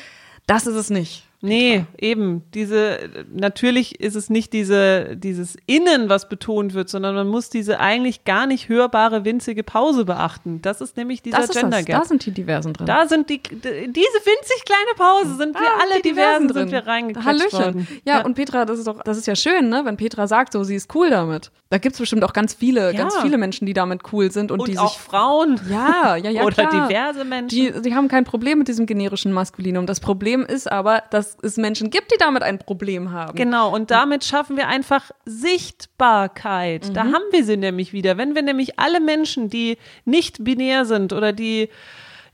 [0.47, 1.24] Das ist es nicht.
[1.47, 2.43] Nee, eben.
[2.53, 2.99] Diese,
[3.33, 8.23] natürlich ist es nicht diese, dieses Innen, was betont wird, sondern man muss diese eigentlich
[8.23, 10.61] gar nicht hörbare winzige Pause beachten.
[10.61, 12.01] Das ist nämlich dieser das Gender Gap.
[12.01, 12.87] Da sind die Diversen drin.
[12.87, 16.69] Da sind die, diese winzig kleine Pause sind da wir alle die Diversen, drin.
[16.69, 17.87] sind wir reingequetscht worden.
[18.05, 19.81] Ja, ja, und Petra, das ist doch, das ist ja schön, ne?
[19.85, 21.51] Wenn Petra sagt, so, sie ist cool damit.
[21.69, 22.97] Da gibt's bestimmt auch ganz viele, ja.
[22.97, 25.59] ganz viele Menschen, die damit cool sind und, und die auch sich, Frauen.
[25.69, 26.43] Ja, ja, ja.
[26.45, 26.87] Oder klar.
[26.87, 27.49] diverse Menschen.
[27.49, 29.85] Die, die haben kein Problem mit diesem generischen Maskulinum.
[29.85, 33.35] Das Problem ist aber, dass es Menschen gibt, die damit ein Problem haben.
[33.35, 36.89] Genau, und damit schaffen wir einfach Sichtbarkeit.
[36.89, 36.93] Mhm.
[36.93, 38.17] Da haben wir sie nämlich wieder.
[38.17, 41.69] Wenn wir nämlich alle Menschen, die nicht binär sind oder die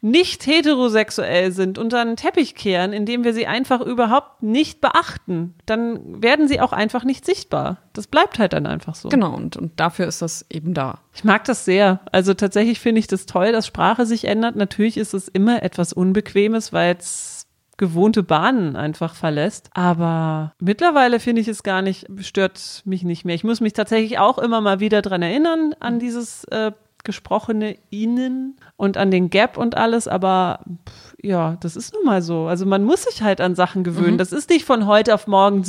[0.03, 6.23] nicht heterosexuell sind, unter einen Teppich kehren, indem wir sie einfach überhaupt nicht beachten, dann
[6.23, 7.77] werden sie auch einfach nicht sichtbar.
[7.93, 9.09] Das bleibt halt dann einfach so.
[9.09, 10.99] Genau, und, und dafür ist das eben da.
[11.13, 11.99] Ich mag das sehr.
[12.11, 14.55] Also tatsächlich finde ich das toll, dass Sprache sich ändert.
[14.55, 17.40] Natürlich ist es immer etwas Unbequemes, weil es
[17.81, 19.71] gewohnte Bahnen einfach verlässt.
[19.73, 23.33] Aber mittlerweile finde ich es gar nicht, stört mich nicht mehr.
[23.33, 28.55] Ich muss mich tatsächlich auch immer mal wieder dran erinnern, an dieses äh, gesprochene Ihnen
[28.77, 32.45] und an den Gap und alles, aber pff, ja, das ist nun mal so.
[32.45, 34.13] Also man muss sich halt an Sachen gewöhnen.
[34.13, 34.19] Mhm.
[34.19, 35.63] Das ist nicht von heute auf morgen,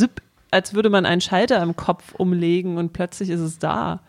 [0.50, 4.00] als würde man einen Schalter im Kopf umlegen und plötzlich ist es da.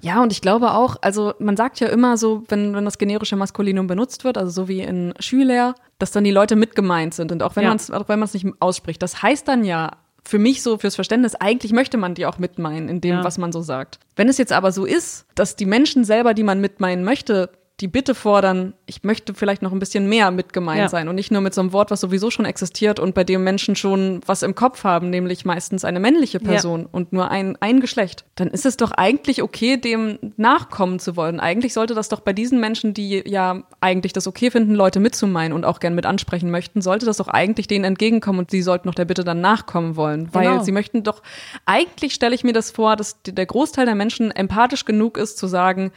[0.00, 3.36] Ja, und ich glaube auch, also man sagt ja immer so, wenn, wenn das generische
[3.36, 7.32] Maskulinum benutzt wird, also so wie in Schüler, dass dann die Leute mit gemeint sind
[7.32, 7.70] und auch wenn ja.
[7.70, 9.02] man es auch wenn man es nicht ausspricht.
[9.02, 9.90] Das heißt dann ja
[10.24, 13.24] für mich so fürs Verständnis, eigentlich möchte man die auch mitmeinen in dem, ja.
[13.24, 13.98] was man so sagt.
[14.14, 17.86] Wenn es jetzt aber so ist, dass die Menschen selber, die man mitmeinen möchte, die
[17.86, 20.88] Bitte fordern, ich möchte vielleicht noch ein bisschen mehr mit gemeint ja.
[20.88, 23.44] sein und nicht nur mit so einem Wort, was sowieso schon existiert und bei dem
[23.44, 26.86] Menschen schon was im Kopf haben, nämlich meistens eine männliche Person ja.
[26.90, 31.38] und nur ein, ein Geschlecht, dann ist es doch eigentlich okay, dem nachkommen zu wollen.
[31.38, 35.52] Eigentlich sollte das doch bei diesen Menschen, die ja eigentlich das okay finden, Leute mitzumeinen
[35.52, 38.88] und auch gern mit ansprechen möchten, sollte das doch eigentlich denen entgegenkommen und sie sollten
[38.88, 40.34] noch der Bitte dann nachkommen wollen.
[40.34, 40.64] Weil genau.
[40.64, 41.22] sie möchten doch,
[41.64, 45.46] eigentlich stelle ich mir das vor, dass der Großteil der Menschen empathisch genug ist zu
[45.46, 45.92] sagen,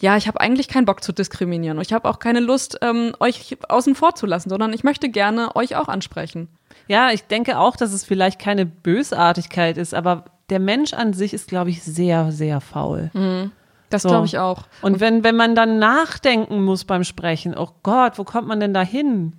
[0.00, 1.80] ja, ich habe eigentlich keinen Bock zu diskriminieren.
[1.80, 5.54] Ich habe auch keine Lust, ähm, euch außen vor zu lassen, sondern ich möchte gerne
[5.56, 6.48] euch auch ansprechen.
[6.88, 11.34] Ja, ich denke auch, dass es vielleicht keine Bösartigkeit ist, aber der Mensch an sich
[11.34, 13.10] ist, glaube ich, sehr, sehr faul.
[13.14, 13.52] Mhm.
[13.90, 14.08] Das so.
[14.08, 14.64] glaube ich auch.
[14.80, 18.74] Und wenn, wenn man dann nachdenken muss beim Sprechen, oh Gott, wo kommt man denn
[18.74, 19.34] da hin?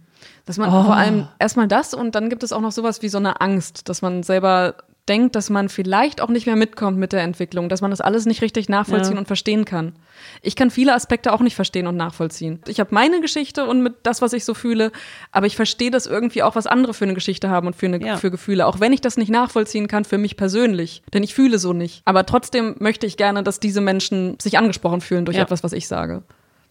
[0.46, 0.84] Dass man oh.
[0.84, 3.90] vor allem erstmal das und dann gibt es auch noch sowas wie so eine Angst,
[3.90, 4.76] dass man selber
[5.10, 8.26] denkt, dass man vielleicht auch nicht mehr mitkommt mit der Entwicklung, dass man das alles
[8.26, 9.20] nicht richtig nachvollziehen ja.
[9.20, 9.94] und verstehen kann.
[10.42, 12.62] Ich kann viele Aspekte auch nicht verstehen und nachvollziehen.
[12.68, 14.92] Ich habe meine Geschichte und mit das, was ich so fühle,
[15.32, 18.00] aber ich verstehe das irgendwie auch, was andere für eine Geschichte haben und für, eine,
[18.00, 18.16] ja.
[18.16, 21.60] für Gefühle, auch wenn ich das nicht nachvollziehen kann für mich persönlich, denn ich fühle
[21.60, 22.02] so nicht.
[22.06, 25.44] Aber trotzdem möchte ich gerne, dass diese Menschen sich angesprochen fühlen durch ja.
[25.44, 26.24] etwas, was ich sage.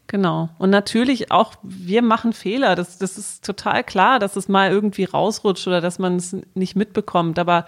[0.06, 0.50] Genau.
[0.58, 2.74] Und natürlich auch, wir machen Fehler.
[2.74, 6.76] Das, das ist total klar, dass es mal irgendwie rausrutscht oder dass man es nicht
[6.76, 7.38] mitbekommt.
[7.38, 7.66] Aber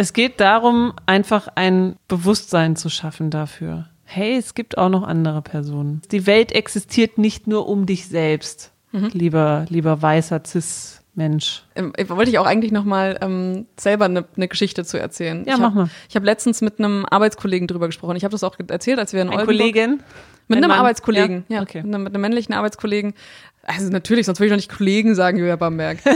[0.00, 3.90] es geht darum, einfach ein Bewusstsein zu schaffen dafür.
[4.04, 6.00] Hey, es gibt auch noch andere Personen.
[6.10, 9.10] Die Welt existiert nicht nur um dich selbst, mhm.
[9.12, 10.96] lieber, lieber weißer Cis.
[11.12, 11.64] Mensch.
[11.74, 15.44] Ähm, wollte ich auch eigentlich noch mal ähm, selber eine ne Geschichte zu erzählen.
[15.44, 15.90] Ja, ich mach mal.
[16.08, 18.14] Ich habe letztens mit einem Arbeitskollegen drüber gesprochen.
[18.16, 20.02] Ich habe das auch erzählt, als wir in Ein Oldenburg, Kollegin?
[20.46, 20.78] Mit einem Mann?
[20.78, 21.82] Arbeitskollegen, ja, ja okay.
[21.82, 23.14] mit, einem, mit einem männlichen Arbeitskollegen.
[23.64, 25.98] Also natürlich, sonst würde ich doch nicht Kollegen sagen, Julia Bamberg.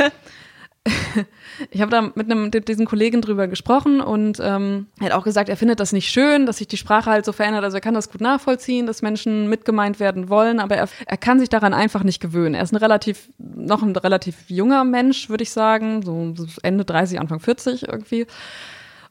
[1.71, 5.25] ich habe da mit einem mit diesen Kollegen drüber gesprochen und ähm, er hat auch
[5.25, 7.65] gesagt, er findet das nicht schön, dass sich die Sprache halt so verändert.
[7.65, 11.39] Also er kann das gut nachvollziehen, dass Menschen mitgemeint werden wollen, aber er, er kann
[11.41, 12.55] sich daran einfach nicht gewöhnen.
[12.55, 17.19] Er ist ein relativ noch ein relativ junger Mensch, würde ich sagen, so Ende 30,
[17.19, 18.27] Anfang 40 irgendwie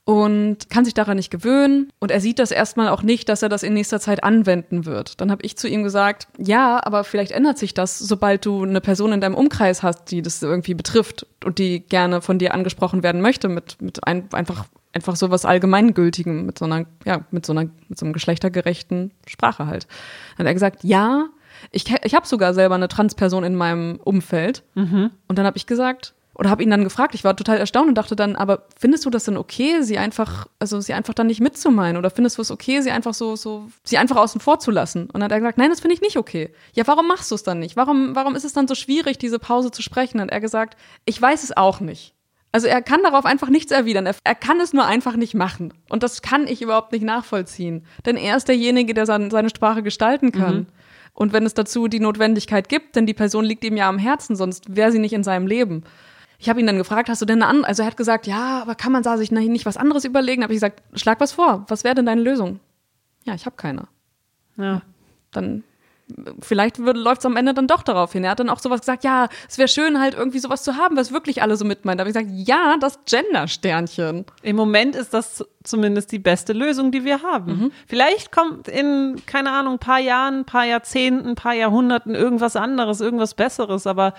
[0.06, 1.90] und kann sich daran nicht gewöhnen.
[2.00, 5.22] Und er sieht das erstmal auch nicht, dass er das in nächster Zeit anwenden wird.
[5.22, 8.82] Dann habe ich zu ihm gesagt, ja, aber vielleicht ändert sich das, sobald du eine
[8.82, 13.02] Person in deinem Umkreis hast, die das irgendwie betrifft und die gerne von dir angesprochen
[13.02, 17.46] werden möchte, mit, mit ein, einfach, einfach so was Allgemeingültigem, mit so einer, ja, mit
[17.46, 19.88] so einer, mit so einem geschlechtergerechten Sprache halt.
[20.38, 21.28] Dann hat er gesagt, ja,
[21.72, 24.64] ich, ich habe sogar selber eine Transperson in meinem Umfeld.
[24.76, 25.12] Mhm.
[25.28, 27.96] Und dann habe ich gesagt, oder habe ihn dann gefragt, ich war total erstaunt und
[27.96, 31.42] dachte dann, aber findest du das denn okay, sie einfach, also sie einfach dann nicht
[31.42, 31.98] mitzumeinen?
[31.98, 35.04] Oder findest du es okay, sie einfach so, so, sie einfach außen vor zu lassen?
[35.04, 36.52] Und dann hat er gesagt, nein, das finde ich nicht okay.
[36.74, 37.76] Ja, warum machst du es dann nicht?
[37.76, 40.20] Warum, warum ist es dann so schwierig, diese Pause zu sprechen?
[40.20, 42.16] Und er gesagt, ich weiß es auch nicht.
[42.52, 44.06] Also er kann darauf einfach nichts erwidern.
[44.06, 45.74] Er, er, kann es nur einfach nicht machen.
[45.90, 47.86] Und das kann ich überhaupt nicht nachvollziehen.
[48.06, 50.56] Denn er ist derjenige, der sein, seine Sprache gestalten kann.
[50.56, 50.68] Mhm.
[51.14, 54.36] Und wenn es dazu die Notwendigkeit gibt, denn die Person liegt ihm ja am Herzen,
[54.36, 55.84] sonst wäre sie nicht in seinem Leben.
[56.40, 58.62] Ich habe ihn dann gefragt, hast du denn eine andere, also er hat gesagt, ja,
[58.62, 60.44] aber kann man da sich nicht was anderes überlegen?
[60.44, 62.60] Habe ich gesagt, schlag was vor, was wäre denn deine Lösung?
[63.24, 63.88] Ja, ich habe keine.
[64.58, 64.82] Ja.
[65.32, 65.64] Dann
[66.42, 68.24] vielleicht läuft es am Ende dann doch darauf hin.
[68.24, 70.98] Er hat dann auch sowas gesagt, ja, es wäre schön halt irgendwie sowas zu haben,
[70.98, 72.00] was wirklich alle so mitmeint.
[72.00, 74.26] Da habe ich gesagt, ja, das Gender-Sternchen.
[74.42, 77.52] Im Moment ist das zumindest die beste Lösung, die wir haben.
[77.52, 77.72] Mhm.
[77.88, 82.56] Vielleicht kommt in, keine Ahnung, ein paar Jahren, ein paar Jahrzehnten, ein paar Jahrhunderten irgendwas
[82.56, 84.14] anderes, irgendwas Besseres, aber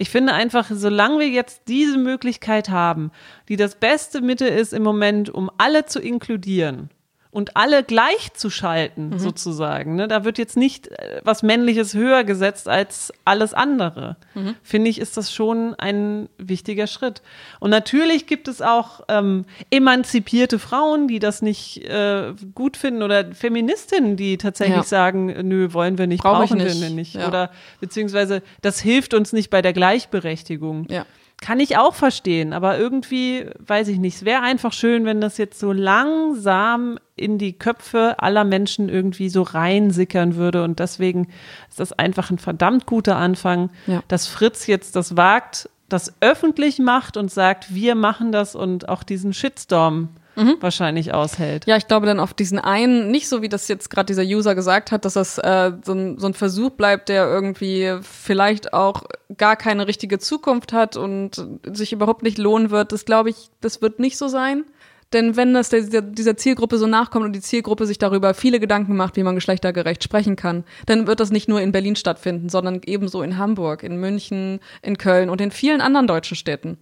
[0.00, 3.10] ich finde einfach, solange wir jetzt diese Möglichkeit haben,
[3.50, 6.88] die das beste Mittel ist im Moment, um alle zu inkludieren,
[7.32, 9.18] und alle gleichzuschalten, mhm.
[9.18, 9.94] sozusagen.
[9.94, 10.08] Ne?
[10.08, 14.16] Da wird jetzt nicht äh, was Männliches höher gesetzt als alles andere.
[14.34, 14.56] Mhm.
[14.62, 17.22] Finde ich, ist das schon ein wichtiger Schritt.
[17.60, 23.32] Und natürlich gibt es auch ähm, emanzipierte Frauen, die das nicht äh, gut finden oder
[23.32, 24.82] Feministinnen, die tatsächlich ja.
[24.82, 26.80] sagen, nö, wollen wir nicht, Brauch brauchen nicht.
[26.80, 27.14] wir nicht.
[27.14, 27.28] Ja.
[27.28, 30.86] Oder beziehungsweise das hilft uns nicht bei der Gleichberechtigung.
[30.90, 31.06] Ja.
[31.40, 35.38] Kann ich auch verstehen, aber irgendwie, weiß ich nicht, es wäre einfach schön, wenn das
[35.38, 40.62] jetzt so langsam in die Köpfe aller Menschen irgendwie so reinsickern würde.
[40.62, 41.28] Und deswegen
[41.70, 44.02] ist das einfach ein verdammt guter Anfang, ja.
[44.08, 49.02] dass Fritz jetzt das wagt, das öffentlich macht und sagt, wir machen das und auch
[49.02, 50.56] diesen Shitstorm mhm.
[50.60, 51.66] wahrscheinlich aushält.
[51.66, 54.54] Ja, ich glaube dann auf diesen einen, nicht so wie das jetzt gerade dieser User
[54.54, 59.04] gesagt hat, dass das äh, so, ein, so ein Versuch bleibt, der irgendwie vielleicht auch
[59.36, 62.92] gar keine richtige Zukunft hat und sich überhaupt nicht lohnen wird.
[62.92, 64.64] Das glaube ich, das wird nicht so sein.
[65.12, 68.96] Denn wenn das der, dieser Zielgruppe so nachkommt und die Zielgruppe sich darüber viele Gedanken
[68.96, 72.80] macht, wie man geschlechtergerecht sprechen kann, dann wird das nicht nur in Berlin stattfinden, sondern
[72.86, 76.78] ebenso in Hamburg, in München, in Köln und in vielen anderen deutschen Städten.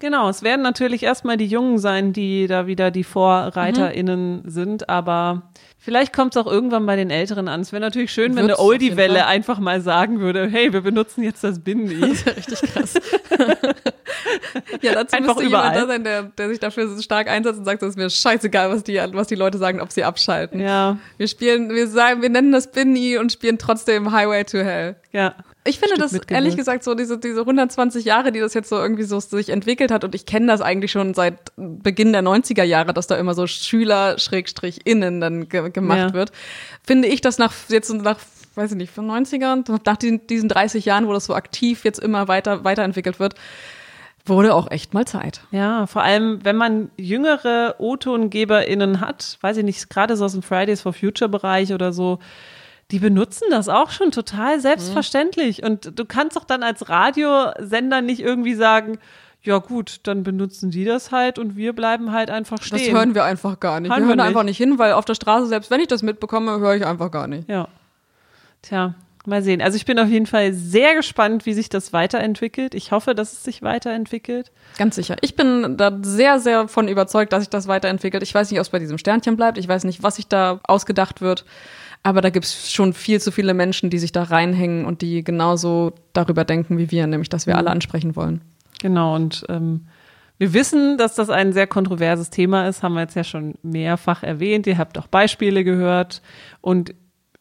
[0.00, 4.48] Genau, es werden natürlich erstmal die Jungen sein, die da wieder die VorreiterInnen mhm.
[4.48, 5.42] sind, aber
[5.78, 7.60] vielleicht kommt es auch irgendwann bei den Älteren an.
[7.60, 11.44] Es wäre natürlich schön, wenn eine Oldie-Welle einfach mal sagen würde, hey, wir benutzen jetzt
[11.44, 12.00] das Bindi.
[12.00, 12.94] Das wäre richtig krass.
[14.80, 15.74] ja, dazu einfach müsste überall.
[15.74, 18.70] jemand da sein, der, der sich dafür stark einsetzt und sagt, es ist mir scheißegal,
[18.70, 20.60] was die, was die Leute sagen, ob sie abschalten.
[20.60, 20.96] Ja.
[21.18, 24.96] Wir spielen, wir sagen, wir nennen das Bindi und spielen trotzdem Highway to Hell.
[25.12, 25.34] Ja.
[25.64, 29.02] Ich finde das ehrlich gesagt so diese diese 120 Jahre, die das jetzt so irgendwie
[29.02, 32.94] so sich entwickelt hat und ich kenne das eigentlich schon seit Beginn der 90er Jahre,
[32.94, 36.12] dass da immer so Schüler Schrägstrich innen dann ge gemacht ja.
[36.14, 36.32] wird.
[36.82, 38.18] Finde ich das nach jetzt nach
[38.54, 41.98] weiß ich nicht, von 90ern, nach diesen, diesen 30 Jahren, wo das so aktiv jetzt
[42.00, 43.34] immer weiter weiterentwickelt wird,
[44.26, 45.42] wurde auch echt mal Zeit.
[45.50, 50.42] Ja, vor allem, wenn man jüngere O-TongeberInnen hat, weiß ich nicht, gerade so aus dem
[50.42, 52.18] Fridays for Future Bereich oder so,
[52.90, 55.62] die benutzen das auch schon total selbstverständlich.
[55.62, 55.66] Mhm.
[55.66, 58.98] Und du kannst doch dann als Radiosender nicht irgendwie sagen,
[59.42, 62.78] ja gut, dann benutzen die das halt und wir bleiben halt einfach stehen.
[62.78, 63.90] Das hören wir einfach gar nicht.
[63.90, 66.02] Hören wir hören wir einfach nicht hin, weil auf der Straße, selbst wenn ich das
[66.02, 67.48] mitbekomme, höre ich einfach gar nicht.
[67.48, 67.68] Ja.
[68.60, 69.62] Tja, mal sehen.
[69.62, 72.74] Also ich bin auf jeden Fall sehr gespannt, wie sich das weiterentwickelt.
[72.74, 74.50] Ich hoffe, dass es sich weiterentwickelt.
[74.76, 75.16] Ganz sicher.
[75.22, 78.22] Ich bin da sehr, sehr von überzeugt, dass sich das weiterentwickelt.
[78.22, 79.56] Ich weiß nicht, ob es bei diesem Sternchen bleibt.
[79.56, 81.46] Ich weiß nicht, was sich da ausgedacht wird.
[82.02, 85.22] Aber da gibt es schon viel zu viele Menschen, die sich da reinhängen und die
[85.22, 87.74] genauso darüber denken wie wir, nämlich dass wir alle mhm.
[87.74, 88.40] ansprechen wollen.
[88.80, 89.86] Genau, und ähm,
[90.38, 94.22] wir wissen, dass das ein sehr kontroverses Thema ist, haben wir jetzt ja schon mehrfach
[94.22, 94.66] erwähnt.
[94.66, 96.22] Ihr habt auch Beispiele gehört.
[96.62, 96.94] Und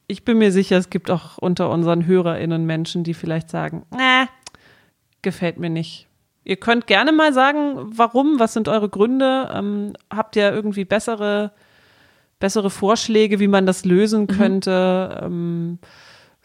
[0.08, 4.28] ich bin mir sicher, es gibt auch unter unseren HörerInnen Menschen, die vielleicht sagen, nee,
[5.22, 6.08] gefällt mir nicht.
[6.44, 9.50] Ihr könnt gerne mal sagen, warum, was sind eure Gründe?
[9.54, 11.52] Ähm, habt ihr irgendwie bessere
[12.40, 14.28] bessere Vorschläge, wie man das lösen mhm.
[14.28, 15.20] könnte?
[15.22, 15.26] Mhm.
[15.26, 15.80] Ähm,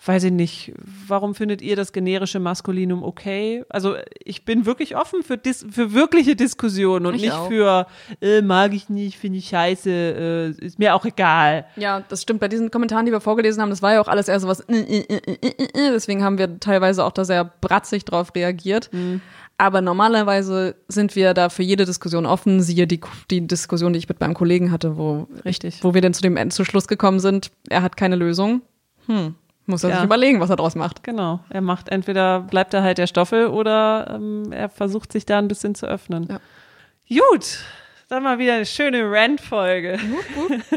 [0.06, 0.72] weiß ich nicht,
[1.06, 3.64] warum findet ihr das generische Maskulinum okay?
[3.68, 7.48] Also ich bin wirklich offen für, dis für wirkliche Diskussionen und ich nicht auch.
[7.48, 7.86] für
[8.20, 11.66] äh, mag ich nicht, finde ich scheiße, äh, ist mir auch egal.
[11.76, 12.40] Ja, das stimmt.
[12.40, 14.60] Bei diesen Kommentaren, die wir vorgelesen haben, das war ja auch alles eher so was,
[14.60, 18.90] äh, äh, äh, deswegen haben wir teilweise auch da sehr bratzig drauf reagiert.
[18.92, 19.20] Mhm.
[19.56, 22.60] Aber normalerweise sind wir da für jede Diskussion offen.
[22.60, 25.82] Siehe die, die Diskussion, die ich mit meinem Kollegen hatte, wo, Richtig.
[25.82, 28.62] wo wir dann zu dem zu Schluss gekommen sind, er hat keine Lösung.
[29.06, 29.34] Hm.
[29.66, 29.96] Muss er ja.
[29.96, 31.02] sich überlegen, was er daraus macht.
[31.04, 31.40] Genau.
[31.48, 35.48] Er macht entweder bleibt er halt der Stoffel oder ähm, er versucht sich da ein
[35.48, 36.28] bisschen zu öffnen.
[36.28, 37.20] Ja.
[37.20, 37.60] Gut.
[38.08, 39.98] Dann mal wieder eine schöne Rant-Folge.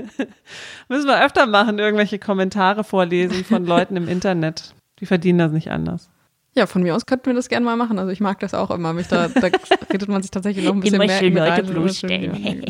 [0.87, 4.73] Müssen wir öfter machen, irgendwelche Kommentare vorlesen von Leuten im Internet.
[4.99, 6.09] Die verdienen das nicht anders.
[6.57, 7.99] Ja, von mir aus könnten wir das gerne mal machen.
[7.99, 8.91] Also ich mag das auch immer.
[8.91, 9.47] Mich da, da
[9.93, 12.65] redet man sich tatsächlich noch ein bisschen immer mehr schön Leute bloßstellen.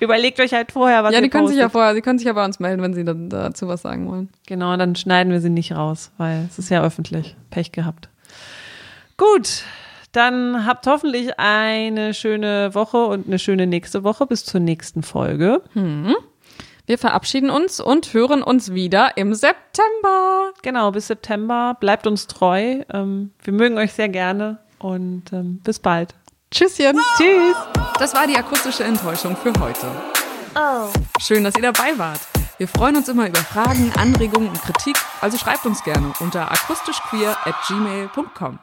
[0.00, 1.54] Überlegt euch halt vorher, was Ja, die können postet.
[1.58, 3.82] sich ja vorher, die können sich ja bei uns melden, wenn sie dann dazu was
[3.82, 4.30] sagen wollen.
[4.46, 7.36] Genau, dann schneiden wir sie nicht raus, weil es ist ja öffentlich.
[7.50, 8.08] Pech gehabt.
[9.16, 9.62] Gut,
[10.10, 15.62] dann habt hoffentlich eine schöne Woche und eine schöne nächste Woche bis zur nächsten Folge.
[15.74, 16.16] Hm.
[16.86, 20.52] Wir verabschieden uns und hören uns wieder im September.
[20.62, 21.76] Genau, bis September.
[21.78, 22.82] Bleibt uns treu.
[22.92, 26.14] Ähm, wir mögen euch sehr gerne und ähm, bis bald.
[26.50, 26.98] Tschüsschen.
[27.16, 27.56] Tschüss.
[27.98, 29.86] Das war die akustische Enttäuschung für heute.
[30.54, 30.88] Oh.
[31.20, 32.20] Schön, dass ihr dabei wart.
[32.58, 37.36] Wir freuen uns immer über Fragen, Anregungen und Kritik, also schreibt uns gerne unter akustischqueer
[37.44, 38.58] at gmail.com.